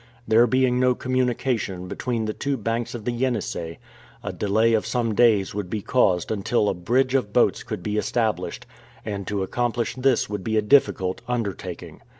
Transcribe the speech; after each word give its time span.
There 0.27 0.47
being 0.47 0.79
no 0.79 0.95
communication 0.95 1.87
between 1.87 2.25
the 2.25 2.33
two 2.33 2.57
banks 2.57 2.95
of 2.95 3.05
the 3.05 3.11
Yenisei, 3.11 3.77
a 4.23 4.33
delay 4.33 4.73
of 4.73 4.83
some 4.83 5.13
days 5.13 5.53
would 5.53 5.69
be 5.69 5.83
caused 5.83 6.31
until 6.31 6.69
a 6.69 6.73
bridge 6.73 7.13
of 7.13 7.31
boats 7.31 7.61
could 7.61 7.83
be 7.83 7.97
established, 7.97 8.65
and 9.05 9.27
to 9.27 9.43
accomplish 9.43 9.93
this 9.93 10.27
would 10.27 10.43
be 10.43 10.57
a 10.57 10.61
difficult 10.63 11.21
undertaking. 11.27 12.01